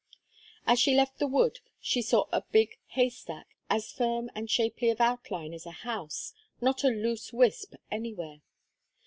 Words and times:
As 0.65 0.79
she 0.79 0.95
left 0.95 1.19
the 1.19 1.27
wood 1.27 1.59
she 1.79 2.01
saw 2.01 2.25
a 2.31 2.41
big 2.41 2.79
hay 2.87 3.07
stack, 3.11 3.55
as 3.69 3.91
firm 3.91 4.31
and 4.33 4.49
shapely 4.49 4.89
of 4.89 4.99
outline 4.99 5.53
as 5.53 5.67
a 5.67 5.71
house, 5.85 6.33
not 6.59 6.83
a 6.83 6.87
loose 6.87 7.31
wisp 7.31 7.75
anywhere. 7.91 8.41